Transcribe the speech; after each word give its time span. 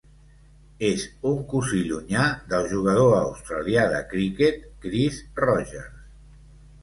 És 0.85 1.01
un 1.31 1.35
cosí 1.49 1.81
llunyà 1.89 2.23
del 2.53 2.65
jugador 2.71 3.13
australià 3.17 3.83
de 3.91 4.01
criquet 4.15 4.59
Chris 4.87 5.19
Rogers. 5.45 6.01